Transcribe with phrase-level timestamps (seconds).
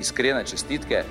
[0.00, 1.04] Iskrene čestitke.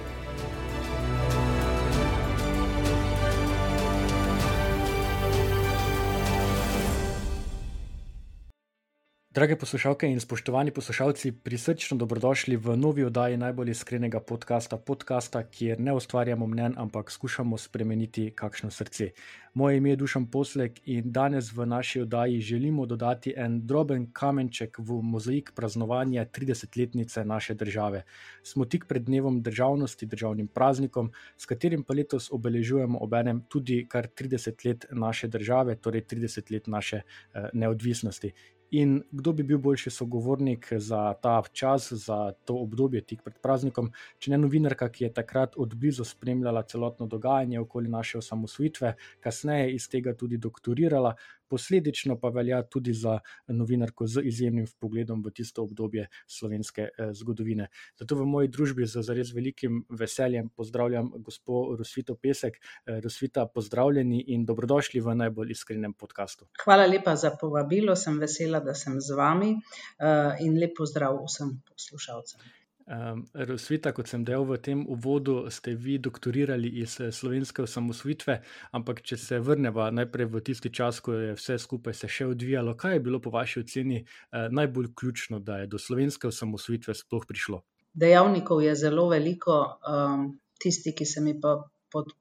[9.36, 15.80] Drage poslušalke in spoštovani poslušalci, prisrčno dobrodošli v novi oddaji najbolj iskrenega podcasta, podcasta, kjer
[15.80, 19.10] ne ustvarjamo mnen, ampak skušamo spremeniti kakšno srce.
[19.54, 24.80] Moje ime je Dušan Poslek in danes v naši oddaji želimo dodati en droben kamenček
[24.80, 28.04] v mozaik praznovanja 30-letnice naše države.
[28.44, 34.08] Smo tik pred dnevom državnosti, državnim praznikom, s katerim pa letos obeležujemo obenem tudi kar
[34.08, 38.32] 30 let naše države, torej 30 let naše eh, neodvisnosti.
[38.76, 43.92] In kdo bi bil boljši sogovornik za ta čas, za to obdobje tik pred praznikom,
[44.20, 49.88] če ne novinarka, ki je takrat odblizu spremljala celotno dogajanje okoli naše osamosvitve, kasneje iz
[49.90, 51.14] tega tudi doktorirala,
[51.50, 57.70] posledično pa velja tudi za novinarko z izjemnim pogledom v tisto obdobje slovenske eh, zgodovine.
[58.00, 62.60] Zato v moji družbi z zares velikim veseljem pozdravljam gospod Rosvito Pesek.
[62.86, 66.48] Eh, Rosvita, pozdravljeni in dobrodošli v najbolj iskrenem podkastu.
[66.64, 71.58] Hvala lepa za povabilo, sem vesela, da sem z vami eh, in lep pozdrav vsem
[71.70, 72.55] poslušalcem.
[72.86, 78.36] Um, Rosvita, kot sem dejal v tem uvodu, ste vi doktorirali iz eh, slovenske osamosvitve,
[78.78, 82.76] ampak če se vrnemo najprej v tisti čas, ko je vse skupaj se še odvijalo,
[82.78, 87.26] kaj je bilo po vaši oceni uh, najbolj ključno, da je do slovenske osamosvitve sploh
[87.26, 87.64] prišlo?
[87.98, 90.30] Dejavnikov je zelo veliko, um,
[90.62, 91.58] tisti, ki se mi pa
[91.90, 92.14] pod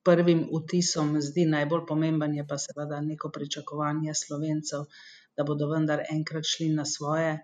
[0.00, 4.88] prvim vtisom zdi najbolj pomemben, je pa seveda neko pričakovanje slovencev,
[5.36, 7.42] da bodo vendar enkrat šli na svoje.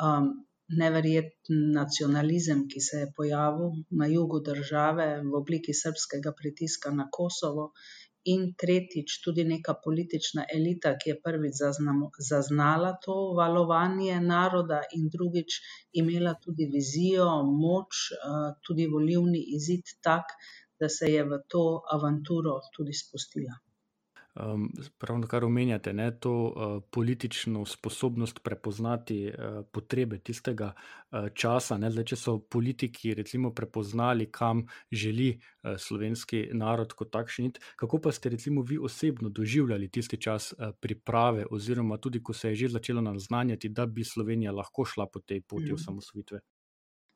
[0.00, 7.08] Um, neverjeten nacionalizem, ki se je pojavil na jugu države v obliki srpskega pritiska na
[7.12, 7.72] Kosovo,
[8.24, 15.08] in tretjič tudi neka politična elita, ki je prvič zaznamo, zaznala to valovanje naroda, in
[15.08, 15.60] drugič
[15.92, 17.28] imela tudi vizijo,
[17.62, 18.02] moč,
[18.66, 20.34] tudi volivni izid tak,
[20.80, 21.64] da se je v to
[21.94, 23.56] avanturo tudi spustila.
[24.38, 24.68] Um,
[24.98, 31.78] pravno, kar omenjate, ne, to uh, politično sposobnost prepoznati uh, potrebe tistega uh, časa.
[31.78, 34.62] Ne, zdaj, če so politiki recimo, prepoznali, kam
[34.92, 40.52] želi uh, slovenski narod kot takšen, kako pa ste recimo, vi osebno doživljali tisti čas
[40.52, 45.06] uh, priprave, oziroma tudi, ko se je že začelo naznanjati, da bi Slovenija lahko šla
[45.06, 46.38] po tej poti mm.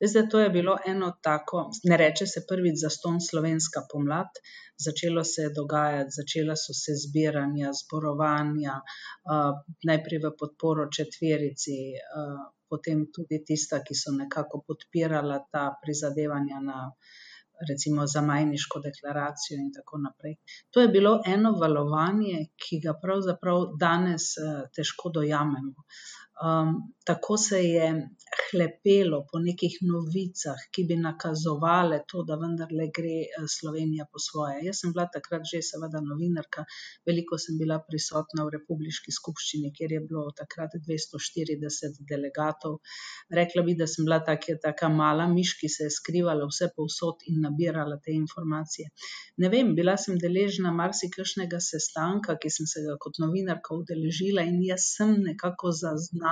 [0.01, 4.39] Zdaj, to je bilo eno tako, ne reče se prvič za ston slovenska pomlad,
[4.85, 9.51] začelo se je dogajati, začela so se zbiranja, zborovanja, uh,
[9.89, 16.79] najprej v podporo četverici, uh, potem tudi tista, ki so nekako podpirala ta prizadevanja na.
[17.69, 20.33] Recimo za majniško deklaracijo, in tako naprej.
[20.73, 25.85] To je bilo eno valovanje, ki ga pravzaprav danes uh, težko dojamemo.
[26.41, 28.09] Um, tako se je
[28.51, 34.63] hlepelo po nekih novicah, ki bi nakazovale to, da vendarle gre eh, Slovenija po svoje.
[34.65, 36.65] Jaz sem bila takrat že, seveda, novinarka,
[37.05, 42.79] veliko sem bila prisotna v Republiki skupščini, kjer je bilo takrat 240 delegatov.
[43.41, 47.27] Rekla bi, da sem bila taka, taka mala miš, ki se je skrivala vse povsod
[47.29, 48.89] in nabirala te informacije.
[49.37, 54.59] Ne vem, bila sem deležna marsikšnega sestanka, ki sem se ga kot novinarka udeležila in
[54.65, 56.22] jaz sem nekako zaznala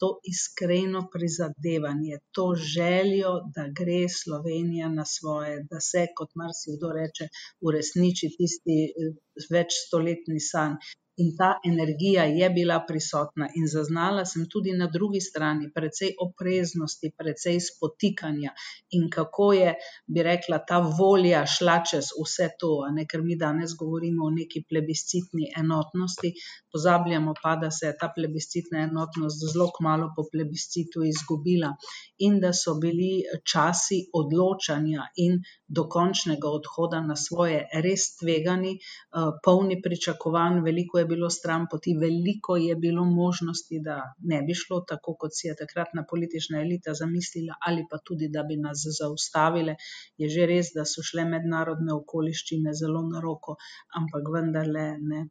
[0.00, 7.28] to iskreno prizadevanje, to željo, da gre Slovenija na svoje, da se, kot marsikdo reče,
[7.60, 9.12] uresniči tisti eh,
[9.50, 10.78] večstoletni sanj.
[11.22, 17.10] In ta energija je bila prisotna, in zaznala sem tudi na drugi strani precej opreznosti,
[17.18, 18.52] precej spotikanja,
[18.98, 19.72] in kako je,
[20.06, 22.72] bi rekla, ta volja šla čez vse to.
[22.94, 26.32] Ne, ker mi danes govorimo o neki plebiscitni enotnosti,
[26.72, 31.74] pozabljamo pa, da se je ta plebiscitna enotnost zelo malo po plebiscitu izgubila
[32.18, 33.10] in da so bili
[33.52, 41.30] časi odločanja in dokončnega odhoda na svoje res tvegani, eh, polni pričakovanj, veliko je bilo
[41.30, 43.98] stran poti, veliko je bilo možnosti, da
[44.32, 48.42] ne bi šlo tako, kot si je takratna politična elita zamislila, ali pa tudi, da
[48.42, 49.76] bi nas zaustavile.
[50.16, 53.56] Je že res, da so šle mednarodne okoliščine zelo na roko,
[54.00, 55.26] ampak vendarle ne.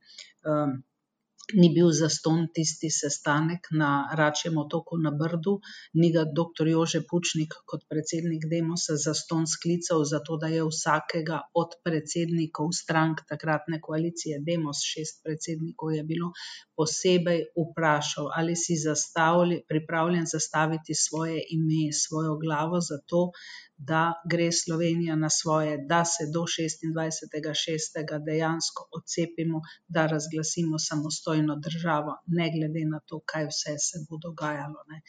[1.56, 3.90] Ni bil zaston tisti sestanek na
[4.20, 5.54] Račjem otoku na Brdu,
[5.94, 6.68] ni ga dr.
[6.68, 13.80] Jože Pučnik kot predsednik Demosa zaston sklical, zato da je vsakega od predsednikov strank takratne
[13.80, 16.34] koalicije Demos, šest predsednikov je bilo,
[16.76, 23.30] posebej vprašal, ali si zastavljen, pripravljen zastaviti svoje ime, svojo glavo za to,
[23.78, 28.26] da gre Slovenija na svoje, da se do 26.6.
[28.26, 34.82] dejansko odcepimo, da razglasimo samostojno državo, ne glede na to, kaj vse se bo dogajalo.
[34.90, 35.02] Ne.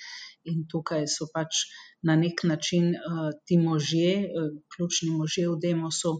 [0.44, 1.65] In tukaj so pač
[2.03, 6.12] na nek način uh, ti možje, uh, ključni možje v Demosu,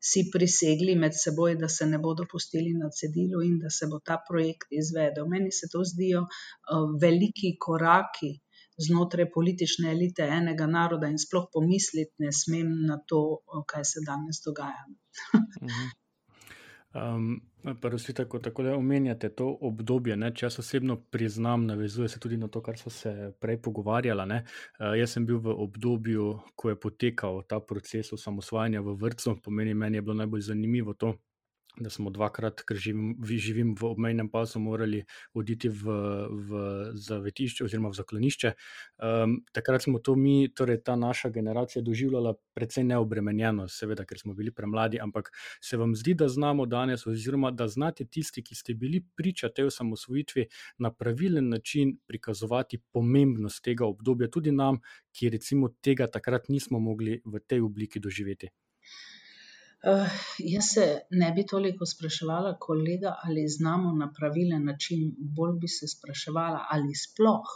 [0.00, 4.00] si prisegli med seboj, da se ne bodo pustili na cedilu in da se bo
[4.00, 5.28] ta projekt izvedel.
[5.28, 8.38] Meni se to zdijo uh, veliki koraki
[8.86, 13.22] znotraj politične elite enega naroda in sploh pomisliti ne smem na to,
[13.72, 14.84] kaj se danes dogaja.
[16.94, 17.40] Um,
[17.80, 20.16] Prvo, tako, tako da omenjate to obdobje.
[20.16, 24.24] Ne, če jaz osebno priznam, navezuje se tudi na to, kar smo se prej pogovarjali.
[24.34, 29.74] Uh, jaz sem bil v obdobju, ko je potekal ta proces osamosvajanja v vrtu, pomeni,
[29.74, 31.12] meni je bilo najbolj zanimivo to,
[31.78, 35.96] da smo dvakrat, ker živim, živim v obmejnem pasu, morali oditi v,
[36.30, 36.60] v
[36.98, 38.52] zavetišče oziroma v zaklonišče.
[38.98, 44.34] Um, takrat smo to mi, torej ta naša generacija, doživljala precej neobremenjeno, seveda, ker smo
[44.34, 45.30] bili premladi, ampak
[45.62, 49.70] se vam zdi, da znamo danes, oziroma da znate tisti, ki ste bili priča tej
[49.70, 50.46] osamosvojitvi,
[50.78, 54.80] na pravilen način prikazovati pomembnost tega obdobja, tudi nam,
[55.12, 58.50] ki recimo tega takrat nismo mogli v tej obliki doživeti.
[59.80, 60.08] Uh,
[60.44, 65.06] jaz se ne bi toliko spraševala, kolega, ali znamo na pravilen način,
[65.36, 67.54] bolj bi se spraševala, ali sploh.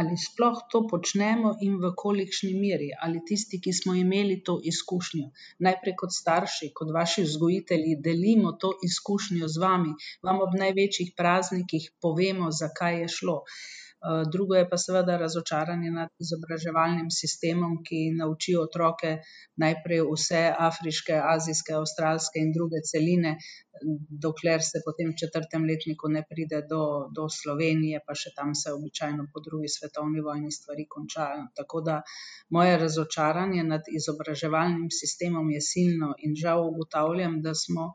[0.00, 5.28] Ali sploh to počnemo in v kolikšni meri, ali tisti, ki smo imeli to izkušnjo,
[5.68, 11.90] najprej kot starši, kot vaši vzgojitelji, delimo to izkušnjo z vami, vam ob največjih praznikih
[12.00, 13.38] povemo, zakaj je šlo.
[14.04, 19.12] Eh, drugo je pa seveda razočaranje nad izobraževalnim sistemom, ki nauči otroke
[19.62, 23.32] najprej vse afriške, azijske, avstralske in druge celine,
[24.24, 26.82] dokler se potem v četrtem letniku ne pride do,
[27.16, 31.48] do Slovenije, pa še tam se običajno po drugi svetovni vojni stvari končajo.
[31.56, 31.96] Tako da
[32.58, 37.92] moje razočaranje nad izobraževalnim sistemom je silno in žal ugotavljam, da smo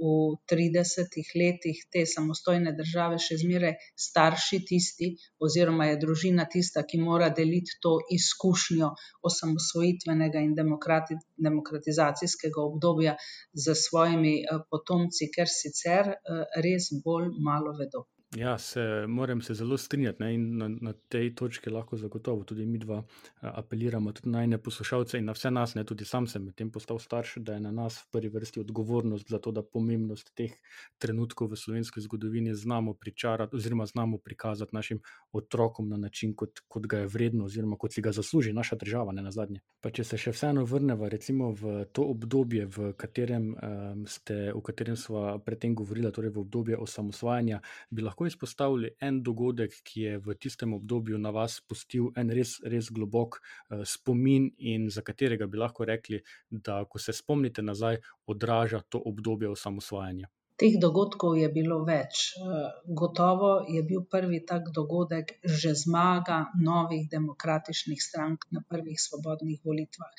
[0.00, 3.74] v 30 letih te samostojne države še zmeraj
[4.06, 5.08] starši tisti,
[5.48, 8.92] oziroma je družina tista, ki mora deliti to izkušnjo
[9.30, 11.18] osamosvojitvenega in demokrati,
[11.48, 13.16] demokratizacijskega obdobja
[13.64, 18.06] z svojimi eh, potomci, ker sicer eh, res bolj malo vedo.
[18.36, 22.66] Ja, se, moram se zelo strinjati ne, in na, na tej točki lahko zagotovo tudi
[22.66, 23.02] mi dva
[23.40, 25.74] apeliramo tudi na ene poslušalce in na vse nas.
[25.74, 29.28] Ne, tudi sam sem medtem postal starš, da je na nas v prvi vrsti odgovornost
[29.28, 30.54] za to, da pomembnost teh
[30.98, 35.02] trenutkov v slovenski zgodovini znamo pričarati oziroma znamo prikazati našim
[35.32, 39.12] otrokom na način, kot, kot ga je vredno oziroma kot si ga zasluži naša država,
[39.12, 39.60] ne na zadnje.
[39.80, 44.64] Pa če se še vseeno vrnemo recimo v to obdobje, v katerem um, ste, v
[44.64, 50.00] katerem smo predtem govorili, torej v obdobje osamosvajanja, bi lahko lahko izpostavili en dogodek, ki
[50.00, 55.02] je v tistem obdobju na vas pustil en res, res globok uh, spomin in za
[55.02, 60.28] katerega bi lahko rekli, da ko se spomnite nazaj, odraža to obdobje osamosvajanja.
[60.56, 62.36] Teh dogodkov je bilo več.
[62.38, 69.58] Eh, gotovo je bil prvi tak dogodek že zmaga novih demokratičnih strank na prvih svobodnih
[69.64, 70.12] volitvah.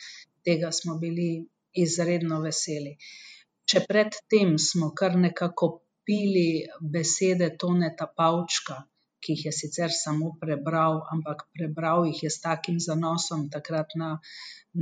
[0.44, 2.98] Tega smo bili izredno veseli.
[3.64, 6.48] Če predtem smo kar nekako pili
[6.96, 8.82] besede Toneta Pavčka,
[9.24, 14.10] ki jih je sicer samo prebral, ampak prebral jih je s takim zanosom takrat na,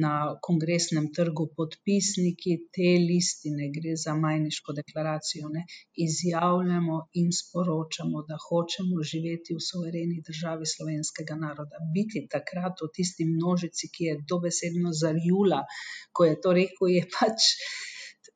[0.04, 0.14] na
[0.48, 5.66] kongresnem trgu podpisniki te listine, gre za majniško deklaracijo, ne,
[6.08, 11.84] izjavljamo in sporočamo, da hočemo živeti v suvereni državi slovenskega naroda.
[11.94, 15.64] Biti takrat v tisti množici, ki je dobesedno zarjula,
[16.12, 17.54] ko je to rekel, je pač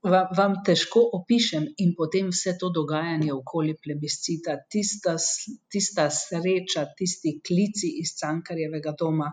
[0.05, 5.15] vam težko opišem in potem vse to dogajanje okoli plebiscita, tista,
[5.71, 9.31] tista sreča, tisti klici iz Cankarjevega doma,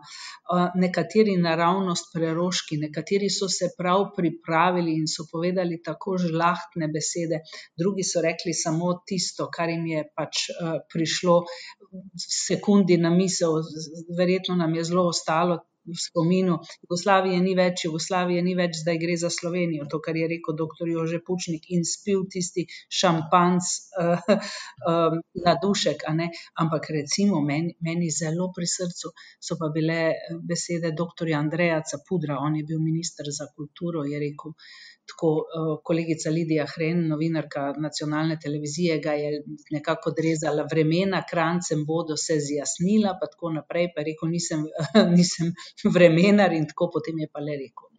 [0.80, 7.42] nekateri naravnost preroški, nekateri so se prav pripravili in so povedali tako žlahtne besede,
[7.78, 10.46] drugi so rekli samo tisto, kar jim je pač
[10.92, 11.42] prišlo
[12.16, 13.60] sekundi na misel,
[14.18, 16.58] verjetno nam je zelo ostalo v spominu.
[16.84, 20.90] Jugoslavije ni več, Jugoslavije ni več, zdaj gre za Slovenijo, to, kar je rekel dr.
[20.92, 22.66] Jože Pučnik in spil tisti
[23.00, 23.72] šampanc
[24.02, 24.30] uh,
[24.92, 26.06] um, na dušek.
[26.62, 30.00] Ampak recimo meni, meni zelo pri srcu so pa bile
[30.48, 31.32] besede dr.
[31.36, 34.54] Andreja Capudra, on je bil minister za kulturo, je rekel,
[35.10, 35.30] tako
[35.84, 39.30] kolegica Lidija Hren, novinarka nacionalne televizije, ga je
[39.70, 44.66] nekako odrezala vremena, krancem bodo se zjasnila, pa tako naprej, pa je rekel, nisem,
[45.18, 45.54] nisem
[45.94, 47.92] vremenar in tako potem je pa le rekel.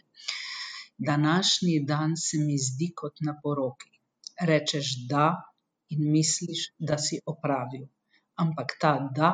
[0.98, 3.90] Današnji dan se mi zdi kot na poroki.
[4.42, 5.26] Rečeš da
[5.90, 7.88] in misliš, da si opravil,
[8.44, 9.34] ampak ta da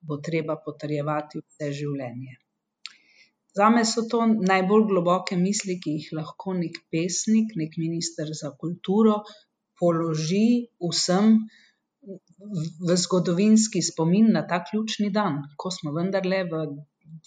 [0.00, 2.36] bo treba potrjevati vse življenje.
[3.56, 9.22] Zame so to najbolj globoke misli, ki jih lahko nek pesnik, nek minister za kulturo
[9.80, 11.38] položi vsem
[12.88, 16.62] v zgodovinski spomin na ta ključni dan, ko smo vendarle v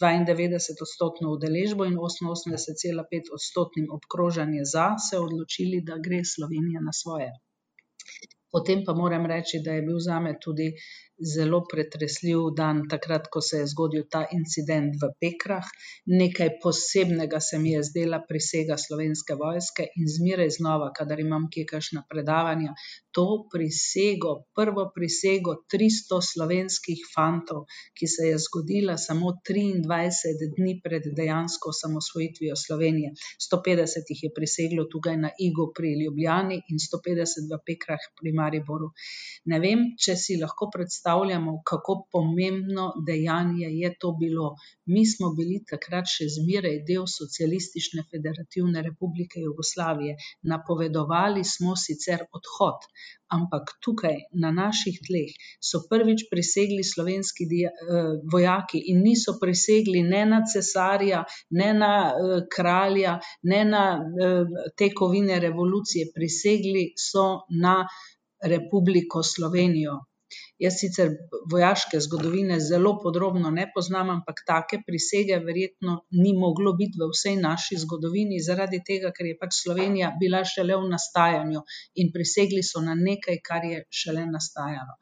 [0.02, 7.32] 92-odstotno udeležbo in 88,5-odstotnim obkrožanjem za se odločili, da gre Slovenija na svoje.
[8.52, 10.74] Potem pa moram reči, da je bil zame tudi
[11.22, 15.68] zelo pretresljiv dan, takrat, ko se je zgodil ta incident v Pekrah.
[16.06, 21.66] Nekaj posebnega se mi je zdela prisega slovenske vojske in zmeraj znova, kadar imam kje
[21.74, 22.74] kakšna predavanja,
[23.12, 27.66] to prisego, prvo prisego 300 slovenskih fantov,
[27.98, 33.14] ki se je zgodila samo 23 dni pred dejansko osamosvojitvijo Slovenije.
[33.52, 38.92] 150 jih je priseglo tukaj na Igu pri Ljubljani in 150 v Pekrah pri Mariboru.
[39.52, 40.70] Ne vem, če si lahko
[41.12, 44.56] predstavljamo, kako pomembno dejanje je to bilo.
[44.86, 50.16] Mi smo bili takrat še zmeraj del Socialistične federativne republike Jugoslavije.
[50.44, 52.88] Napovedovali smo sicer odhod,
[53.28, 57.48] ampak tukaj na naših tleh so prvič prisegli slovenski
[58.32, 61.94] vojaki in niso prisegli ne na cesarja, ne na
[62.56, 63.84] kralja, ne na
[64.78, 67.76] tekovine revolucije, prisegli so na
[68.44, 70.00] Republiko Slovenijo.
[70.62, 71.12] Jaz sicer
[71.52, 77.38] vojaške zgodovine zelo podrobno ne poznam, ampak take prisege verjetno ni moglo biti v vsej
[77.42, 81.64] naši zgodovini, zaradi tega, ker je pač Slovenija bila šele v nastajanju
[82.04, 84.98] in prisegli so na nekaj, kar je šele nastajalo.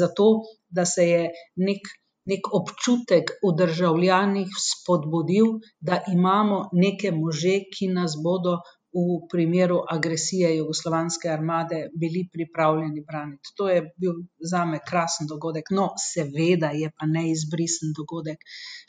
[0.00, 0.28] Zato,
[0.68, 1.22] da se je
[1.68, 1.90] nek,
[2.32, 8.60] nek občutek v državljanih spodbudil, da imamo neke može, ki nas bodo
[8.92, 13.54] v primeru agresije jugoslovanske armade bili pripravljeni braniti.
[13.56, 14.18] To je bil
[14.52, 15.70] zame krasen dogodek.
[15.70, 18.44] No, seveda je pa neizbrisen dogodek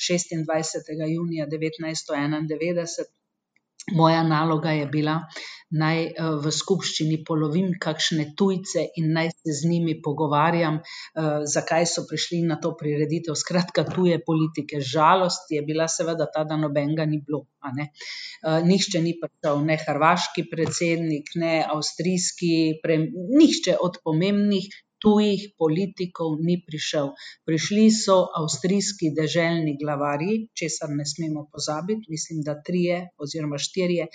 [0.08, 3.12] šestindvajsetega junija devetnajststo enaindevetdeset.
[3.92, 5.18] Moja naloga je bila,
[5.76, 10.80] naj v skupščini polovim kakšne tujce in naj se z njimi pogovarjam,
[11.54, 14.80] zakaj so prišli na to prireditev, skratka tuje politike.
[14.80, 17.90] Žalost je bila seveda ta, da nobenega ni bilo, a ne.
[18.70, 22.80] Nihče ni prišel, ne hrvaški predsednik, ne avstrijski
[23.36, 24.72] nihče od pomembnih
[25.04, 27.12] tujih politikov ni prišel.
[27.48, 34.08] Prišli so avstrijski deželni glavarji, česar ne smemo pozabiti, mislim, da trije oziroma štirje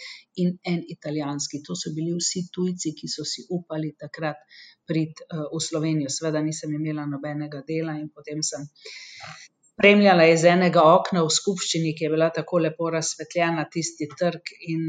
[0.42, 1.62] in en italijanski.
[1.66, 4.40] To so bili vsi tujci, ki so si upali takrat
[4.88, 6.08] priti v Slovenijo.
[6.08, 8.64] Seveda nisem imela nobenega dela in potem sem
[9.78, 14.88] spremljala iz enega okna v skupščini, ki je bila tako lepo razsvetljena, tisti trg in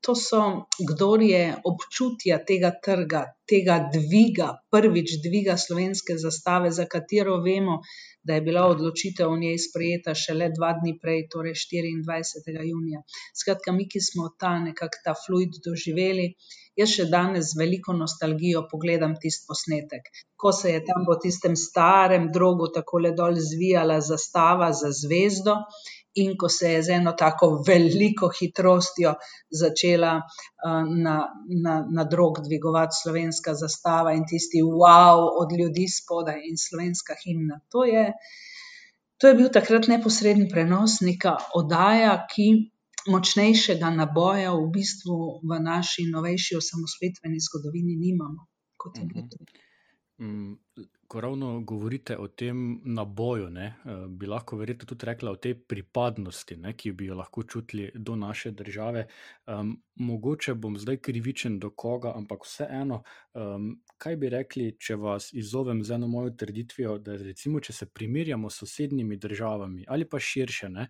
[0.00, 0.42] to so,
[0.90, 7.80] kdor je občutja tega trga, tega dviga, prvič dviga slovenske zastave, za katero vemo,
[8.22, 13.02] da je bila odločitev o njej sprejeta šele dva dni prej, torej štiriindvajsetega junija.
[13.42, 16.28] Skratka, mi, ki smo ta nekako ta fluid doživeli,
[16.78, 21.56] jaz še danes z veliko nostalgijo pogledam tisti posnetek, ko se je tam po tistem
[21.58, 25.56] starem drogu takole dol zvijala zastava z zvezdo
[26.22, 29.14] in ko se je z eno tako veliko hitrostjo
[29.60, 30.12] začela
[31.04, 31.16] na,
[31.64, 34.62] na, na drog dvigovati slovenska zastava in tisti
[35.42, 37.60] od ljudi spodaj in slovenska himna.
[37.68, 38.12] To je,
[39.18, 42.48] to je bil takrat neposreden prenos, neka oddaja, ki
[43.08, 48.46] močnejšega naboja v bistvu v naši novejši osamosvojitveni zgodovini nimamo,
[48.76, 49.67] kot je bilo to.
[51.08, 53.74] Ko ravno govorite o tem naboju, ne,
[54.08, 58.16] bi lahko verjetno tudi rekla o tej pripadnosti, ne, ki bi jo lahko čutili do
[58.16, 59.06] naše države.
[59.94, 63.02] mogoče bom zdaj krivičen do koga, ampak vseeno,
[63.98, 68.50] kaj bi rekli, če vas izzovem z eno mojo trditvijo, da recimo, če se primerjamo
[68.50, 70.88] s sosednjimi državami ali pa širše, ne,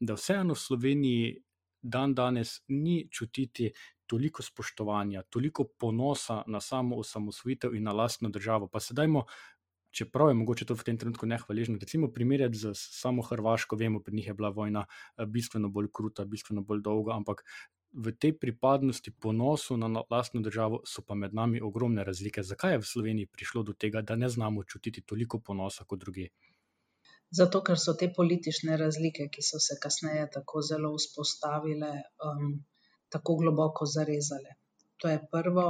[0.00, 1.42] da vseeno v Sloveniji
[1.82, 3.72] dandanes ni čutiti
[4.12, 8.68] toliko spoštovanja, toliko ponosa na samo osamosvojitev in na lastno državo.
[8.68, 9.24] Pa se dajmo,
[9.90, 14.16] čeprav je mogoče to v tem trenutku nehvaležno, recimo primerjati s samo Hrvaško, vemo, pri
[14.16, 14.84] njih je bila vojna
[15.26, 17.44] bistveno bolj kruta, bistveno bolj dolga, ampak
[17.92, 22.42] v tej pripadnosti, ponosu na lastno državo so pa med nami ogromne razlike.
[22.42, 26.30] Zakaj je v Sloveniji prišlo do tega, da ne znamo čutiti toliko ponosa kot drugje?
[27.32, 31.92] Zato, ker so te politične razlike, ki so se kasneje tako zelo vzpostavile,
[33.12, 34.56] tako globoko zarezale.
[35.02, 35.66] To je prvo.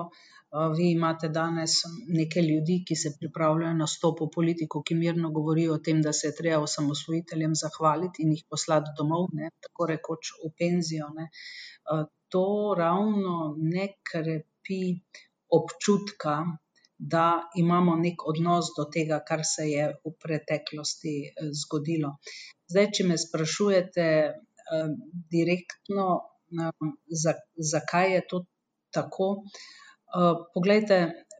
[0.76, 1.78] Vi imate danes
[2.12, 6.12] neke ljudi, ki se pripravljajo na stop v politiko, ki mirno govorijo o tem, da
[6.12, 11.08] se je treba osamosvojiteljem zahvaliti in jih poslati domov, ne, tako rekoč v penzijo.
[11.16, 11.30] Ne.
[12.37, 12.44] To
[12.76, 14.82] ravno ne krepi
[15.56, 16.37] občutka,
[16.99, 21.14] da imamo nek odnos do tega, kar se je v preteklosti
[21.62, 22.12] zgodilo.
[22.70, 24.04] Zdaj, če me sprašujete
[25.32, 26.06] direktno,
[27.73, 28.44] zakaj je to
[28.94, 29.28] tako.
[30.12, 30.97] Uh, poglejte,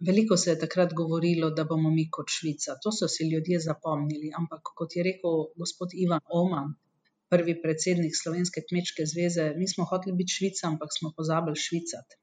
[0.07, 2.79] veliko se je takrat govorilo, da bomo mi kot Švica.
[2.83, 4.33] To so si ljudje zapomnili.
[4.39, 6.73] Ampak, kot je rekel gospod Ivan Oman,
[7.33, 12.19] prvi predsednik Slovenske kmečke zveze, mi smo hoteli biti Švica, ampak smo pozabili švicati.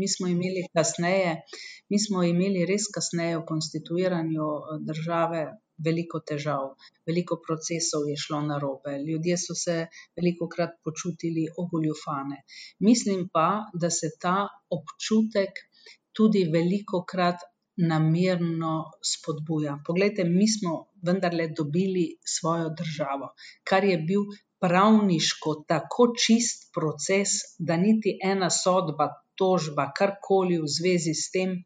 [0.00, 1.32] Mi smo imeli kasneje,
[1.90, 4.46] mi smo imeli res kasneje v konstituiranju
[4.90, 5.40] države
[5.78, 6.74] veliko težav,
[7.06, 9.76] veliko procesov je šlo na robe, ljudje so se
[10.16, 12.42] veliko krat počutili ogoljufane.
[12.80, 14.36] Mislim pa, da se ta
[14.70, 15.64] občutek
[16.12, 17.42] tudi veliko krat
[17.76, 19.78] namerno spodbuja.
[19.86, 23.32] Poglejte, mi smo vendarle dobili svojo državo,
[23.64, 24.28] kar je bil
[24.62, 31.58] pravniško tako čist proces, da niti ena sodba, tožba, karkoli v zvezi s tem,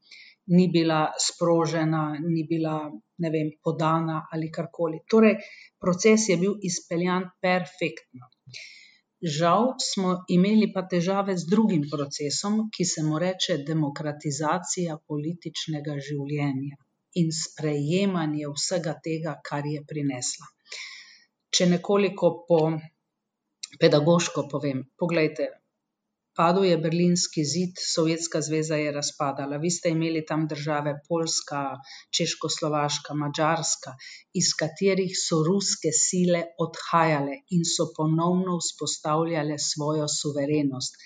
[0.49, 2.79] ni bila sprožena, ni bila
[3.19, 5.03] ne vem, podana ali karkoli.
[5.11, 5.39] Torej,
[5.81, 8.31] proces je bil izpeljan perfektno.
[9.39, 16.79] Žal smo imeli pa težave z drugim procesom, ki se mu reče demokratizacija političnega življenja
[17.19, 20.47] in sprejemanje vsega tega, kar je prinesla.
[21.51, 22.61] Če nekoliko po
[23.83, 25.49] pedagoško povem, poglejte,
[26.39, 29.57] Padel je berlinski zid, Sovjetska zveza je razpadala.
[29.63, 31.63] Vi ste imeli tam države Poljska,
[32.17, 33.95] Češko-Slovaška, Mačarska,
[34.41, 41.01] iz katerih so ruske sile odhajale in so ponovno vzpostavljale svojo suverenost.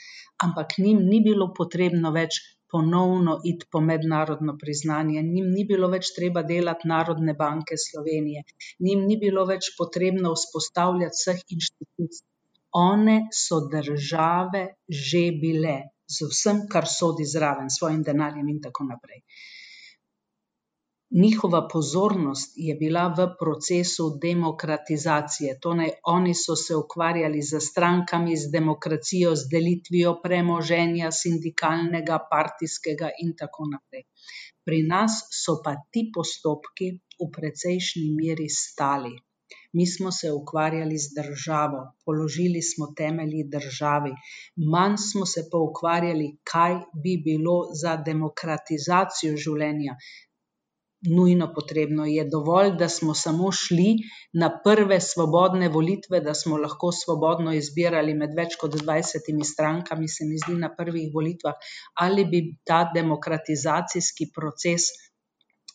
[0.46, 2.40] Ampak njim ni bilo potrebno več
[2.74, 8.44] ponovno iti po mednarodno priznanje, njim ni bilo več treba delati Narodne banke Slovenije,
[8.88, 12.31] njim ni bilo več potrebno vzpostavljati vseh inštitucij
[12.72, 15.76] one so države že bile,
[16.08, 19.22] z vsem, kar sodi zraven, s svojim denarjem in tako naprej.
[21.12, 28.48] Njihova pozornost je bila v procesu demokratizacije, torej oni so se ukvarjali z strankami, z
[28.54, 34.06] demokracijo, z delitvijo premoženja, sindikalnega, partijskega in tako naprej.
[34.64, 36.88] Pri nas so pa ti postopki
[37.20, 39.12] v precejšnji meri stali.
[39.72, 44.10] Mi smo se ukvarjali z državo, položili smo temelji državi,
[44.72, 49.96] manj smo se pa ukvarjali, kaj bi bilo za demokratizacijo življenja.
[51.10, 52.04] Nujno potrebno.
[52.06, 53.88] Je dovolj, da smo samo šli
[54.42, 60.28] na prve svobodne volitve, da smo lahko svobodno izbirali med več kot 20 strankami, se
[60.28, 61.72] mi zdi, na prvih volitvah,
[62.06, 64.92] ali bi ta demokratizacijski proces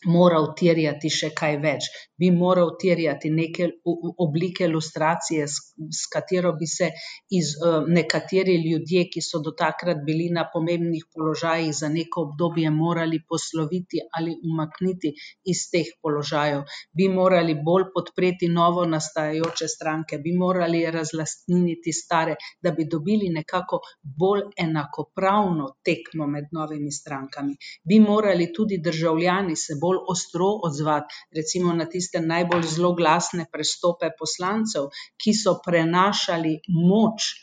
[0.06, 3.70] moral terjati še kaj več, bi moral terjati neke
[4.18, 6.90] oblike ilustracije, s katero bi se
[7.30, 7.54] iz,
[7.88, 14.02] nekateri ljudje, ki so do takrat bili na pomembnih položajih, za neko obdobje morali posloviti
[14.18, 15.12] ali umakniti
[15.44, 16.62] iz teh položajev,
[16.96, 23.80] bi morali bolj podpreti novo nastajajoče stranke, bi morali razlastniniti stare, da bi dobili nekako
[24.02, 27.56] bolj enakopravno tekmo med novimi strankami.
[27.88, 34.88] Bi morali tudi državljani se bolj ostro odzvati, recimo na tiste najbolj zloglasne prestope poslancev,
[35.20, 37.34] ki so prenašali moč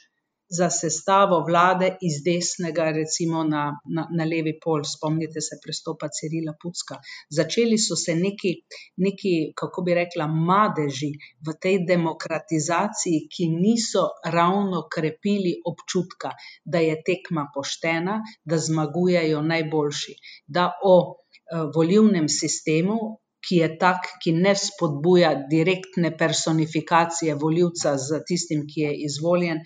[0.50, 3.64] za sestavo vlade iz desnega, recimo na,
[3.96, 4.84] na, na levi pol.
[4.86, 7.00] Spomnite se prestopa Cirila Pucka.
[7.30, 8.54] Začeli so se neki,
[9.02, 11.12] neki, kako bi rekla, madeži
[11.48, 14.06] v tej demokratizaciji, ki niso
[14.38, 20.98] ravno krepili občutka, da je tekma poštena, da zmagujejo najboljši, da o
[21.46, 28.88] Eh, volilnem sistemu, ki je tak, ki ne spodbuja direktne personifikacije volivca z tistim, ki
[28.88, 29.62] je izvoljen,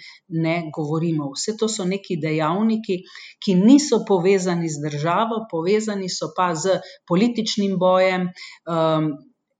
[0.45, 1.31] ne govorimo.
[1.35, 2.99] Vse to so neki dejavniki,
[3.45, 8.29] ki niso povezani z državo, povezani so pa z političnim bojem.
[8.67, 9.11] Um,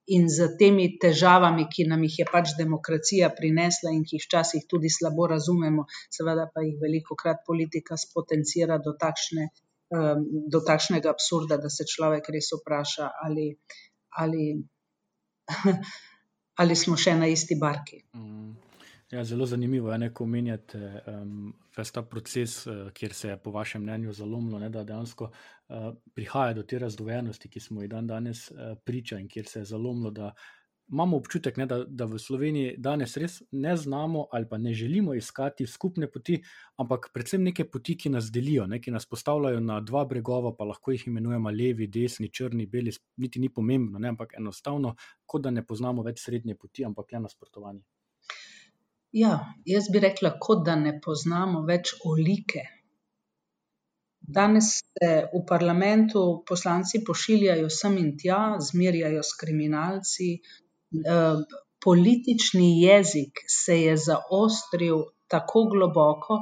[0.10, 4.64] In z temi težavami, ki nam jih je pač demokracija prinesla, in ki jih včasih
[4.72, 5.84] tudi slabo razumemo,
[6.18, 9.46] seveda pa jih veliko krat politika spotencira do takšne
[9.90, 13.52] um, do takšnega absurda, da se človek res vpraša, ali,
[14.18, 14.64] ali,
[16.62, 18.04] ali smo še na isti barki.
[18.14, 18.58] Mm.
[19.12, 21.54] Ja, zelo zanimivo je, ko omenjate um,
[21.94, 26.54] ta proces, uh, kjer se je, po vašem mnenju, zalomilo, ne, da dejansko uh, prihaja
[26.54, 30.12] do te razdvojenosti, ki smo jih dan danes uh, priča in kjer se je zalomilo,
[30.12, 30.34] da
[30.92, 35.14] imamo občutek, ne, da, da v Sloveniji danes res ne znamo ali pa ne želimo
[35.14, 36.40] iskati skupne poti,
[36.78, 40.66] ampak predvsem neke poti, ki nas delijo, ne, ki nas postavljajo na dva bregova, pa
[40.66, 45.52] lahko jih imenujemo levi, desni, črni, beli, niti ni pomembno, ne, ampak enostavno, kot da
[45.52, 47.86] ne poznamo več srednje poti, ampak le nasprotovanje.
[49.12, 52.68] Ja, jaz bi rekla, kot da ne poznamo več olike.
[54.22, 60.28] Danes se v parlamentu poslanci pošiljajo sem in tja, zmerjajo s kriminalci.
[61.86, 66.38] Politični jezik se je zaostril tako globoko,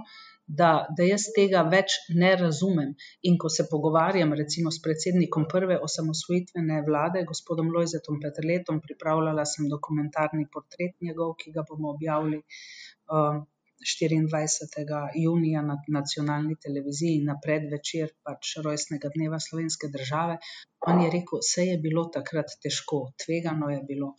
[0.47, 2.93] da, da jaz tega več ne razumem.
[3.29, 9.67] In ko se pogovarjam recimo s predsednikom prve osamosvojitvene vlade, gospodom Lojzetom Peterletom, pripravljala sem
[9.73, 12.41] dokumentarni portret njegov, ki ga bomo objavili
[13.85, 20.37] štiriindvajsetega junija na nacionalni televiziji na predvečer pač rojstnega dneva slovenske države.
[20.87, 24.13] On je rekel: "Saj je bilo takrat težko, tvegano je bilo,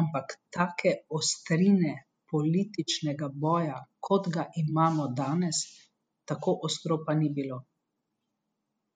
[0.00, 1.92] ampak take ostrine
[2.32, 5.60] političnega boja, kot ga imamo danes,
[6.24, 7.58] tako ostro pa ni bilo."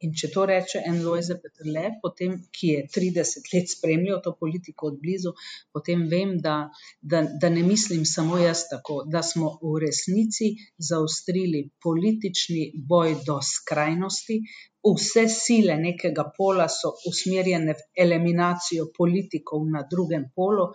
[0.04, 4.90] In če to reče en Lojze Peterle, potem, ki je trideset let spremljal to politiko
[4.90, 5.32] od blizu,
[5.72, 6.56] potem vem, da,
[7.00, 10.50] da, da ne mislim samo jaz tako, da smo v resnici
[10.90, 14.40] zaostrili politični boj do skrajnosti.
[14.86, 20.68] Vse sile nekega pola so usmerjene v eliminacijo politikov na drugem polu,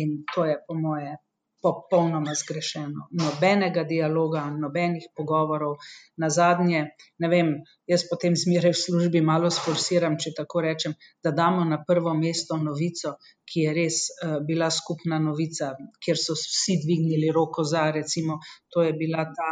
[0.00, 1.12] in to je po moje
[1.62, 3.06] popolnoma zgrešeno.
[3.14, 5.76] Nobenega dialoga, nobenih pogovorov.
[6.18, 6.80] Nazadnje,
[7.22, 7.52] ne vem,
[7.86, 12.58] jaz potem zmeraj v službi malo sforsiram, če tako rečem, da damo na prvo mesto
[12.58, 13.14] novico,
[13.46, 14.00] ki je res
[14.48, 15.72] bila skupna novica,
[16.02, 19.50] kjer so vsi dvignili roko za, recimo, to je bila ta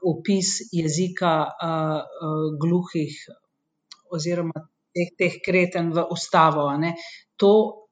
[0.00, 1.32] vpis jezika
[2.60, 3.16] gluhih
[4.10, 6.68] oziroma teh, teh kreten v ustavo.
[7.40, 7.50] To,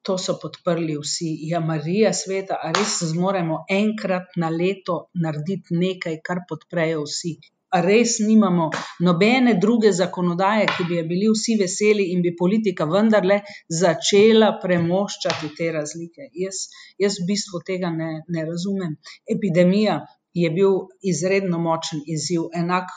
[0.08, 1.30] to so podprli vsi.
[1.50, 7.36] Ja, Marija sveta, a res zmoremo enkrat na leto narediti nekaj, kar podprejo vsi?
[7.76, 8.70] A res nimamo
[9.04, 13.42] nobene druge zakonodaje, ki bi je bili vsi veseli in bi politika vendarle
[13.80, 16.30] začela premoščati te razlike?
[16.44, 16.62] Jaz,
[17.04, 18.96] jaz v bistvu tega ne, ne razumem.
[19.36, 20.00] Epidemija
[20.40, 20.80] je bil
[21.12, 22.88] izredno močen izziv, enak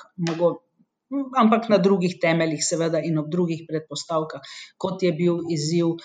[1.38, 4.42] ampak na drugih temeljih seveda in ob drugih predpostavkah,
[4.78, 5.96] kot je bil izziv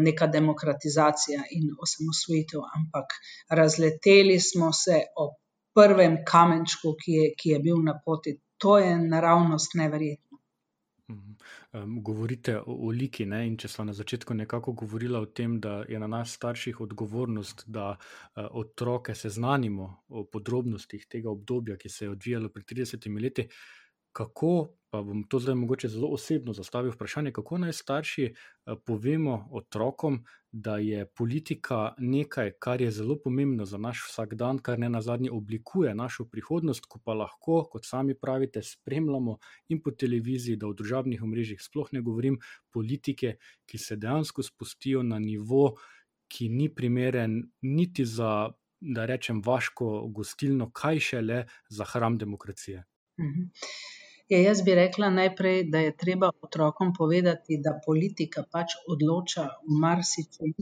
[0.00, 3.16] neka demokratizacija in osamosvojitev, ampak
[3.50, 5.38] razleteli smo se ob
[5.74, 8.36] prvem kamenčku, ki je, ki je bil na poti.
[8.62, 10.38] To je naravnost neverjetno.
[12.04, 15.98] Govorite o oliki, ne, in če sva na začetku nekako govorila o tem, da je
[16.00, 17.96] na nas starših odgovornost, da
[18.36, 23.48] otroke seznanimo o podrobnostih tega obdobja, ki se je odvijalo pred tridesetimi leti.
[24.12, 28.34] Kako, pa bom to zdaj mogoče zelo osebno zastavil vprašanje, kako naj starši
[28.84, 35.30] povemo otrokom, da je politika nekaj, kar je zelo pomembno za naš vsakdan, kar nenazadnje
[35.32, 40.76] oblikuje našo prihodnost, ko pa lahko, kot sami pravite, spremljamo in po televiziji, da o
[40.76, 42.36] družabnih omrežjih sploh ne govorim,
[42.70, 45.78] politike, ki se dejansko spustijo na nivo,
[46.28, 52.84] ki ni primeren niti za, da rečem, vaško gostilno, kaj šele za hram demokracije.
[54.32, 59.80] Ja, jaz bi rekla najprej, da je treba otrokom povedati, da politika pač odloča v
[59.82, 60.54] marsičem,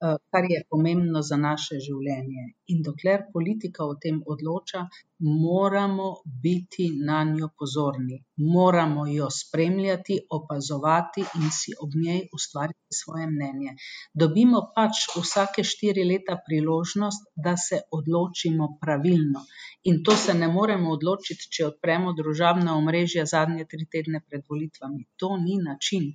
[0.00, 2.44] kar je pomembno za naše življenje.
[2.72, 4.82] In dokler politika o tem odloča,
[5.24, 6.08] moramo
[6.44, 8.18] biti nanjo pozorni.
[8.54, 13.76] Moramo jo spremljati, opazovati in si ob njej ustvariti svoje mnenje.
[14.24, 19.44] Dobimo pač vsake štiri leta priložnost, da se odločimo pravilno.
[19.90, 25.04] In to se ne moremo odločiti, če odpremo družabna omrežja zadnje tri tedne pred volitvami.
[25.22, 26.12] To ni način.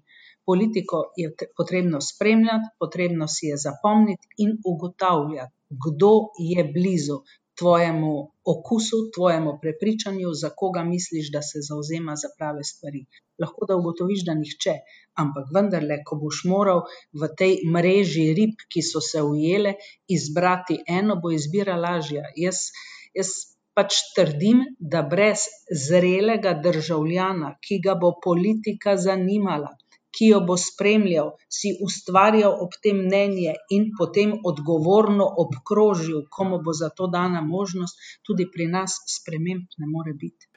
[0.50, 5.54] Politiko je potrebno spremljati, potrebno si je zapomniti in ugotavljati,
[5.86, 6.14] kdo
[6.52, 7.18] je blizu
[7.60, 8.12] tvojemu
[8.54, 13.02] okusu, tvojemu prepričanju, za koga misliš, da se zavzema za prave stvari.
[13.44, 14.76] Lahko da ugotoviš, da nihče,
[15.24, 16.82] ampak vendarle, ko boš moral
[17.22, 19.76] v tej mreži rib, ki so se ujele,
[20.18, 22.24] izbrati eno, bo izbira lažja.
[22.46, 22.64] Jaz,
[23.20, 23.36] jaz
[23.76, 25.46] pač trdim, da brez
[25.86, 29.76] zrelega državljana, ki ga bo politika zanimala,
[30.17, 36.62] ki jo bo spremljal, si ustvarjal ob tem mnenje in potem odgovorno obkrožil, ko mu
[36.65, 40.50] bo za to dana možnost, tudi pri nas sprememb ne more biti.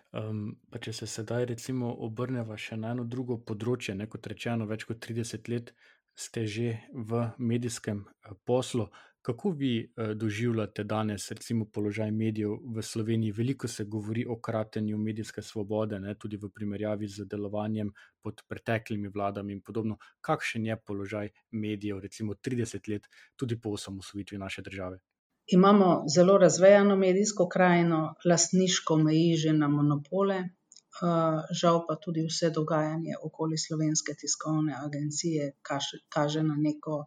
[0.71, 4.85] pa če se sedaj recimo obrneva še na eno drugo področje, ne, kot rečeno, več
[4.85, 5.73] kot trideset let
[6.15, 8.05] ste že v medijskem
[8.45, 8.91] poslu.
[9.23, 13.33] Kako vi uh, doživljate danes, recimo, položaj medijev v Sloveniji?
[13.33, 19.09] Veliko se govori o kratenju medijske svobode, ne, tudi v primerjavi z delovanjem pod preteklimi
[19.15, 19.97] vladami in podobno.
[20.21, 23.07] Kakšen je položaj medijev, recimo 30 let,
[23.37, 24.99] tudi po osamosvojitvi naše države?
[25.47, 32.51] Imamo zelo razvejano medijsko krajino, lastniško meji že na monopole, uh, žal pa tudi vse
[32.51, 37.05] dogajanje okoli slovenske tiskovne agencije kaže, kaže na neko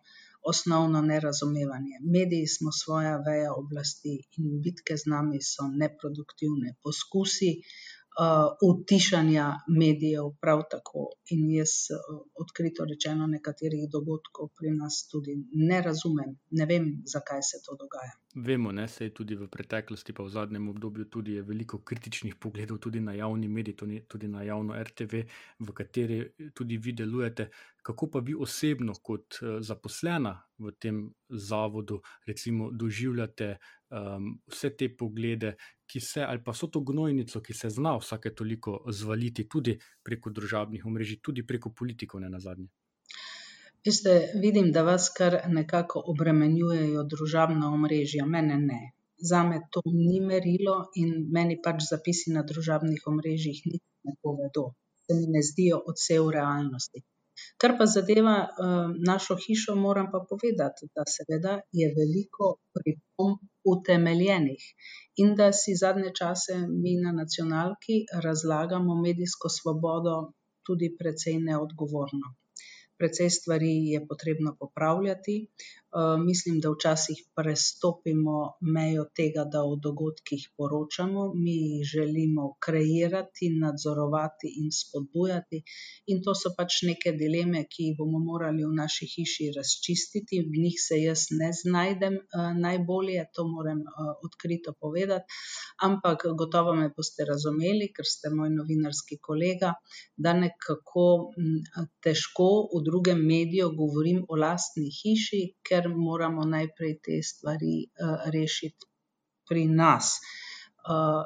[0.51, 1.95] osnovno nerazumevanje.
[2.15, 6.75] Mediji smo svoja veja oblasti in bitke z nami so neproduktivne.
[6.83, 7.51] Poskusi
[8.19, 11.07] uh, utišanja medijev prav tako.
[11.29, 17.41] In jaz, uh, odkrito rečeno, nekaterih dogodkov pri nas tudi ne razumem, ne vem, zakaj
[17.49, 18.13] se to dogaja.
[18.35, 22.77] Vemo, da se je tudi v preteklosti, pa v zadnjem obdobju, tudi veliko kritičnih pogledov
[22.77, 23.75] tudi na javni medij,
[24.07, 25.23] tudi na javno RTV,
[25.59, 26.19] v kateri
[26.53, 27.49] tudi vi delujete.
[27.85, 34.89] Kako pa vi osebno, kot uh, zaposlena v tem zavodu, recimo, doživljate um, vse te
[34.97, 35.53] poglede,
[35.85, 40.33] ki se, ali pa so to gnojnico, ki se zna vsake toliko zvaliti, tudi preko
[40.33, 42.71] družabnih omrežij, tudi preko politikov, ne na zadnje.
[43.85, 48.79] Veste, vidim, da vas kar nekako obremenjujejo družabna omrežja, mene ne.
[49.29, 54.63] Za me to ni merilo in meni pač zapisi na družabnih omrežjih ne povedo.
[55.05, 57.03] Se mi ne zdijo odsev realnosti.
[57.61, 63.43] Kar pa zadeva uh, našo hišo, moram pa povedati, da seveda je veliko pripomb
[63.73, 64.63] utemeljenih
[65.23, 70.15] in da si zadnje čase mi na nacionalki razlagamo medijsko svobodo
[70.67, 72.35] tudi precej neodgovorno
[72.97, 75.47] precej stvari je potrebno popravljati.
[75.95, 78.37] Uh, mislim, da včasih prestopimo
[78.75, 81.21] mejo tega, da o dogodkih poročamo.
[81.43, 85.61] Mi jih želimo kreirati, nadzorovati in spodbujati.
[86.11, 90.41] In to so pač neke dileme, ki jih bomo morali v naši hiši razčistiti.
[90.49, 95.39] V njih se jaz ne znajdem uh, najbolje, to moram uh, odkrito povedati.
[95.87, 99.71] Ampak gotovo me boste razumeli, ker ste moj novinarski kolega,
[100.17, 101.07] da nekako
[101.39, 101.63] m,
[102.03, 108.91] težko v drugem mediju govorim o lastni hiši, ker moramo najprej te stvari uh, rešiti
[109.49, 110.19] pri nas.
[110.85, 111.23] Uh,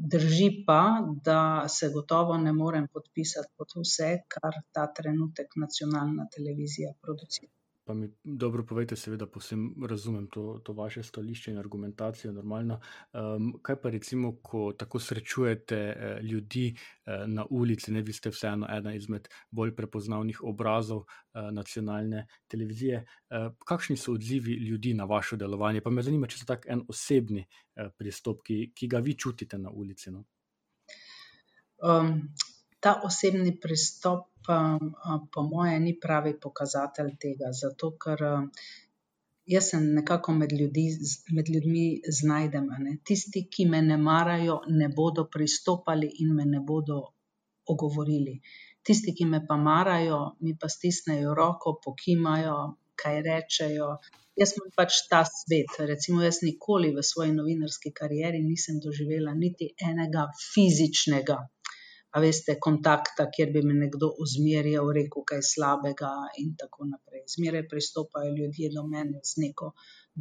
[0.00, 0.82] Drži pa,
[1.24, 7.52] da se gotovo ne morem podpisati pod vse, kar ta trenutek nacionalna televizija producira.
[7.84, 12.80] Pa mi dobro povejte, seveda, posem razumem to, to vaše stališče in argumentacijo, normalno.
[13.12, 18.30] Um, kaj pa recimo, ko tako srečujete uh, ljudi uh, na ulici, ne vi ste
[18.30, 23.02] vseeno ena izmed bolj prepoznavnih obrazov uh, nacionalne televizije.
[23.02, 25.80] Uh, kakšni so odzivi ljudi na vaše delovanje?
[25.80, 29.58] Pa me zanima, če so tak en osebni uh, pristop, ki, ki ga vi čutite
[29.58, 30.14] na ulici.
[30.14, 30.24] No?
[31.82, 32.28] Um,
[32.82, 34.28] ta osebni pristop,
[35.32, 38.24] po moje, ni pravi pokazatelj tega, zato ker
[39.54, 40.86] jaz se nekako med, ljudi,
[41.36, 41.84] med ljudmi
[42.18, 42.66] znajdem.
[42.86, 42.96] Ne?
[43.06, 46.98] Tisti, ki me ne marajo, ne bodo pristopali in me ne bodo
[47.74, 48.40] ogovorili.
[48.82, 52.58] Tisti, ki me pa marajo, mi pa stisnejo roko, pokimajo,
[52.98, 53.92] kaj rečejo.
[54.40, 55.78] Jaz sem pač ta svet.
[55.92, 61.42] Recimo, jaz nikoli v svoji novinarski karieri nisem doživela niti enega fizičnega
[62.12, 66.10] a veste, kontakta, kjer bi me nekdo ozmerjal, rekel kaj slabega
[66.42, 67.22] in tako naprej.
[67.34, 69.70] Zmeraj pristopajo ljudje do mene z neko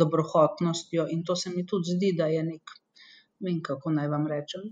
[0.04, 2.76] dobrohotnostjo in to se mi tudi zdi, da je nek,
[3.48, 4.70] vem kako naj vam rečem,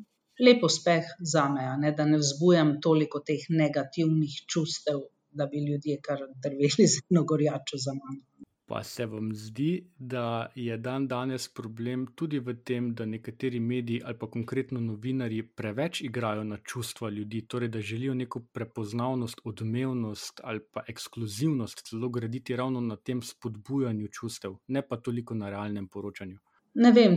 [0.47, 5.99] lep uspeh za me, ne, da ne vzbujam toliko teh negativnih čustev, da bi ljudje
[6.07, 8.23] kar drveli z eno gorjačo za mano.
[8.69, 14.01] Pa se vam zdi, da je dan danes problem tudi v tem, da nekateri mediji
[14.05, 20.41] ali pa konkretno novinari preveč igrajo na čustva ljudi, torej da želijo neko prepoznavnost, odmevnost
[20.43, 25.87] ali pa ekskluzivnost celo graditi ravno na tem spodbujanju čustev, ne pa toliko na realnem
[25.87, 26.37] poročanju.
[26.75, 27.15] Ne vem,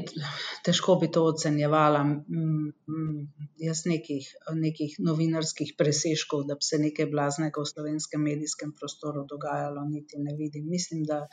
[0.65, 2.01] težko bi to ocenjevala.
[3.61, 9.85] Jaz nekih, nekih novinarskih presežkov, da bi se nekaj blaznega v slovenskem medijskem prostoru dogajalo,
[9.91, 10.71] niti ne vidim.
[10.73, 11.27] Mislim, da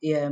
[0.00, 0.30] je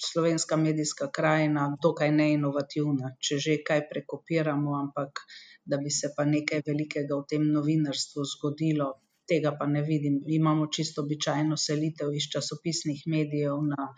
[0.00, 5.26] slovenska medijska krajina dokaj neinovativna, če že kaj prekopiramo, ampak
[5.64, 8.92] da bi se pa nekaj velikega v tem novinarstvu zgodilo,
[9.28, 10.22] tega pa ne vidim.
[10.38, 13.90] Imamo čisto običajno selitev iz časopisnih medijev na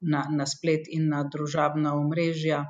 [0.00, 2.64] na, na splet in na družabna omrežja.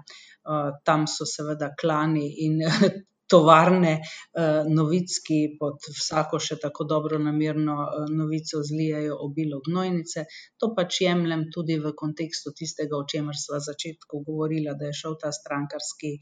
[0.47, 2.61] Uh, tam so seveda klani in
[3.33, 10.27] tovarne uh, novic, ki pod vsako še tako dobro namirno uh, novico zlijajo obilo gnojnice.
[10.63, 15.19] To pač jemljem tudi v kontekstu tistega, o čemer sva začetku govorila, da je šel
[15.23, 16.17] ta strankarski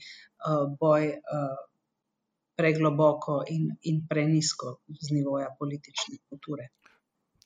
[0.81, 1.07] boj
[2.55, 6.69] pregloboko in, in prenisko z nivoja politične kulture.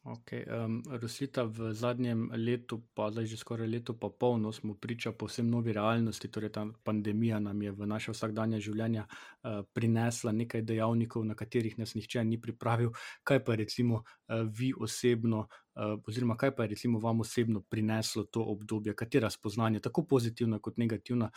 [0.06, 5.12] Okay, um, Rosita, v zadnjem letu, pa zdaj že skoraj leto, pa polno smo priča
[5.12, 6.30] povsem novi realnosti.
[6.30, 11.76] Torej, ta pandemija nam je v naše vsakdanje življenje uh, prinesla nekaj dejavnikov, na katerih
[11.78, 12.94] nas nihče ni pripravil.
[13.26, 18.24] Kaj pa recimo uh, vi osebno, uh, oziroma kaj pa je recimo vam osebno prineslo
[18.30, 21.28] to obdobje, katera spoznanja, tako pozitivna kot negativna.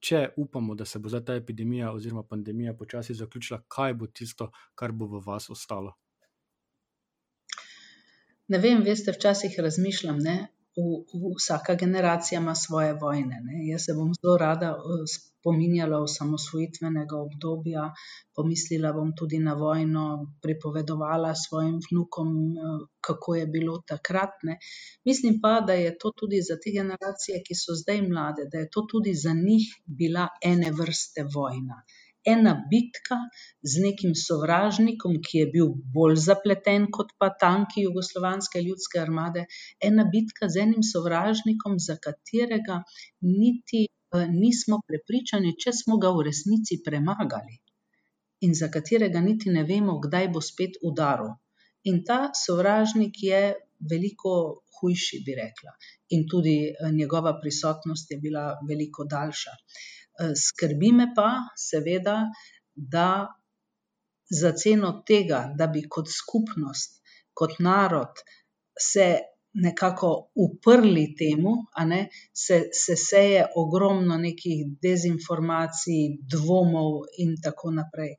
[0.00, 4.92] Če upamo, da se bo ta epidemija oziroma pandemija počasi zaključila, kaj bo tisto, kar
[4.92, 5.98] bo v vas ostalo?
[8.52, 10.34] Ne vem, veste, včasih razmišljam, ne,
[10.76, 10.82] v,
[11.38, 13.38] vsaka generacija ima svoje vojne.
[13.44, 13.60] Ne.
[13.68, 17.86] Jaz se bom zelo rada eh, spominjala osamosvojitvenega obdobja,
[18.36, 20.04] pomislila bom tudi na vojno,
[20.42, 24.42] pripovedovala svojim vnukom, eh, kako je bilo takrat.
[24.42, 24.58] Ne.
[25.04, 28.70] Mislim pa, da je to tudi za te generacije, ki so zdaj mlade, da je
[28.70, 31.84] to tudi za njih bila ene vrste vojna
[32.32, 33.18] ena bitka
[33.62, 39.46] z nekim sovražnikom, ki je bil bolj zapleten kot pa tanki Jugoslovanske ljudske armade,
[39.90, 42.80] ena bitka z enim sovražnikom, za katerega
[43.20, 47.60] niti eh, nismo prepričani, če smo ga v resnici premagali
[48.44, 51.32] in za katerega niti ne vemo, kdaj bo spet udaril.
[51.90, 53.40] In ta sovražnik je
[53.90, 54.34] veliko
[54.76, 55.72] hujši, bi rekla,
[56.16, 59.54] in tudi eh, njegova prisotnost je bila veliko daljša.
[60.20, 62.18] Eh, skrbi me pa, seveda,
[62.74, 63.08] da
[64.30, 67.00] za ceno tega, da bi kot skupnost,
[67.34, 68.22] kot narod
[68.80, 69.08] se
[69.54, 71.52] nekako uprli temu,
[71.86, 78.16] ne, se, se seje ogromno nekih dezinformacij, dvomov in tako naprej.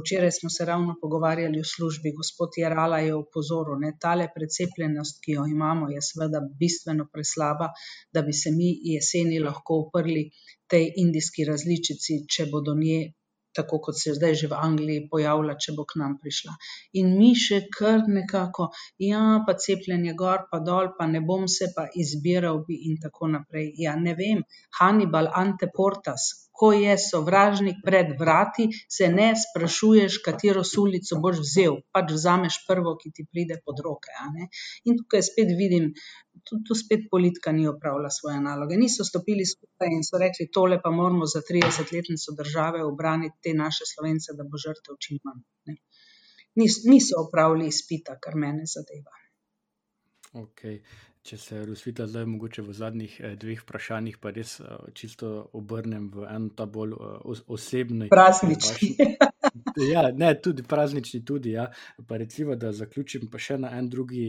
[0.00, 5.32] Včeraj smo se ravno pogovarjali v službi, gospod Jarala je opozoril, da tale precepljenost, ki
[5.32, 7.68] jo imamo, je seveda bistveno preslaba,
[8.12, 10.30] da bi se mi jeseni lahko uprli
[10.68, 13.12] tej indijski različici, če bo do nje
[13.58, 16.56] tako kot se zdaj že v Angliji pojavila, če bo k nam prišla.
[17.02, 18.70] In mi še kar nekako,
[19.10, 23.32] ja, pa cepljenje gor, pa dol, pa ne bom se pa izbiral bi in tako
[23.36, 23.72] naprej.
[23.84, 24.44] Ja, ne vem,
[24.80, 32.10] Hannibal Anteportas, ko je sovražnik pred vrati, se ne sprašuješ, katero sulico boš vzel, pač
[32.16, 34.14] vzameš prvo, ki ti pride pod roke.
[34.88, 35.92] In tukaj spet vidim,
[36.48, 38.76] tu, tu spet politika ni opravila svoje naloge.
[38.76, 43.84] Niso stopili skupaj in so rekli, tole pa moramo za 30-letnico države obraniti te naše
[43.94, 45.42] slovence, da bo žrtev čim manj.
[45.66, 45.76] Ne.
[46.92, 49.14] Niso opravili izpita, kar mene zadeva.
[50.32, 50.80] Okay.
[51.28, 56.08] Če se Rusvita zdaj mogoče v zadnjih eh, dveh vprašanjih pa res eh, čisto obrnem
[56.14, 58.08] v eno ta bolj eh, osebno.
[59.92, 61.68] Ja, ne, tudi praznični tudi, ja.
[62.06, 64.26] Pa recimo, da zaključim pa še na en drugi,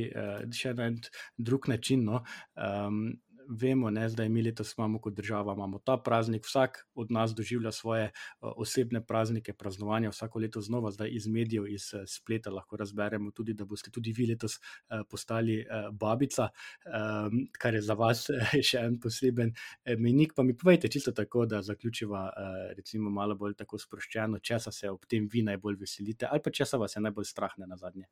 [0.55, 0.99] še na en
[1.37, 2.23] drug način, no.
[2.55, 7.33] Um, vemo, ne, da mi letos imamo kot država imamo ta praznik, vsak od nas
[7.35, 12.51] doživlja svoje uh, osebne praznike, praznovanja, vsako leto znova, zdaj iz medijev, iz uh, spleta
[12.51, 16.49] lahko razberemo tudi, da boste tudi vi letos uh, postali babica,
[16.85, 18.27] um, kar je za vas
[18.69, 19.53] še en poseben
[19.97, 20.33] menik.
[20.35, 22.29] Pa mi povejte čisto tako, da zaključiva,
[22.77, 26.77] recimo, malo bolj tako sproščeno, česa se ob tem vi najbolj veselite ali pa česa
[26.77, 28.07] vas je najbolj strah ne na zadnje.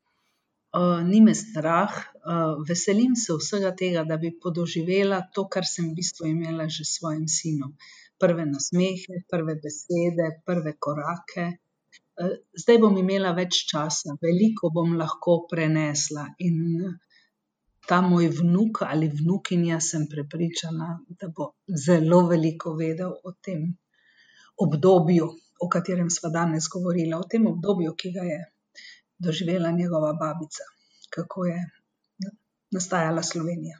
[0.75, 1.93] Uh, ni me strah,
[2.27, 6.83] uh, veselim se vsega tega, da bi podoživela to, kar sem v bistvu imela že
[6.83, 7.71] s svojim sinom.
[8.19, 11.45] Prve nasmehe, prve besede, prve korake.
[12.19, 16.27] Uh, zdaj bom imela več časa, veliko bom lahko prenesla.
[16.43, 16.83] In
[17.87, 21.53] ta moj vnuk ali vnukinja, sem prepričana, da bo
[21.85, 23.71] zelo veliko vedel o tem
[24.59, 25.31] obdobju,
[25.63, 28.43] o katerem smo danes govorili, o tem obdobju, ki ga je
[29.19, 30.63] doživela njegova babica,
[31.09, 31.69] kako je
[32.71, 33.79] nastajala Slovenija.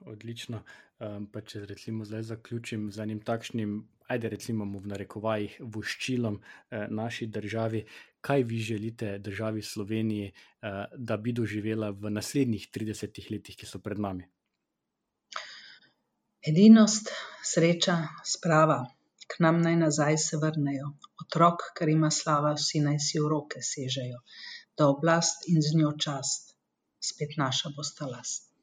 [0.00, 0.62] Odlično.
[1.32, 7.26] Pa če recimo zdaj zaključim z enim takšnim, ajde recimo v narekovajih, voščilom eh, naši
[7.26, 7.82] državi,
[8.20, 13.80] kaj vi želite državi Sloveniji, eh, da bi doživela v naslednjih 30 letih, ki so
[13.82, 14.28] pred nami?
[16.46, 17.10] Edinost,
[17.42, 18.84] sreča, sprava
[19.30, 20.90] k nam naj nazaj se vrnejo.
[21.24, 24.20] Otrok, ker ima slava, vsi naj si v roke sežejo,
[24.78, 26.54] da oblast in z njo čast
[27.04, 28.53] spet naša bosta last.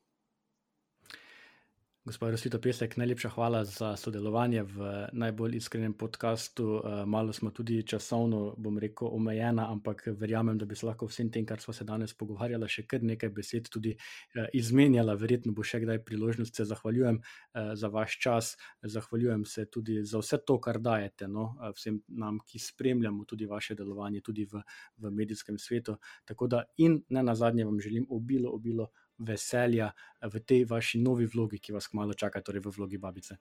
[2.05, 6.81] Gospod Rosito Pesek, najlepša hvala za sodelovanje v najbolj iskrenem podkastu.
[6.81, 11.29] Eh, malo smo tudi časovno, bom rekel, omejena, ampak verjamem, da bi se lahko vsem
[11.29, 15.13] tem, kar smo se danes pogovarjali, še kar nekaj besed tudi eh, izmenjala.
[15.13, 16.57] Verjetno bo še kdaj priložnost.
[16.57, 18.49] Se zahvaljujem eh, za vaš čas,
[18.81, 23.77] zahvaljujem se tudi za vse to, kar dajete no, vsem nam, ki spremljamo tudi vaše
[23.77, 24.65] delovanje, tudi v,
[24.97, 25.99] v medijskem svetu.
[26.25, 28.89] Tako da in ne na zadnje vam želim obilo, obilo
[29.27, 29.91] veselja
[30.21, 33.37] v tej vaši novi vlogi, ki vas kmalo čaka, torej v vlogi babice.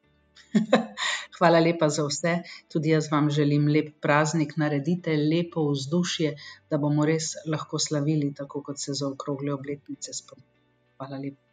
[1.39, 2.35] Hvala lepa za vse.
[2.73, 6.35] Tudi jaz vam želim lep praznik, naredite lepo vzdušje,
[6.71, 10.59] da bomo res lahko slavili, tako kot se zaokrogle obletnice spomnimo.
[10.99, 11.50] Hvala lepa.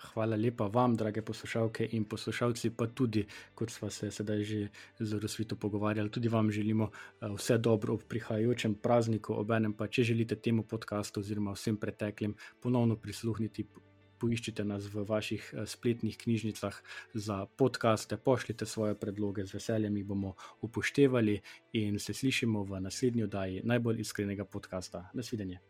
[0.00, 5.28] Hvala lepa vam, drage poslušalke in poslušalci, pa tudi, kot smo se sedaj že zelo
[5.28, 10.36] svito pogovarjali, tudi vam želimo eh, vse dobro ob prihajajočem prazniku, obenem pa, če želite
[10.36, 13.66] temu podkastu oziroma vsem preteklim ponovno prisluhniti.
[14.20, 16.82] Poiščite nas v vaših eh, spletnih knjižnicah
[17.14, 21.40] za podkaste, pošljite svoje predloge, z veseljem jih bomo upoštevali
[21.72, 25.08] in se slišimo v naslednji oddaji najbolj iskrenega podcasta.
[25.14, 25.69] Nasvidenje.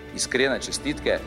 [0.15, 1.19] Iskrene čestitke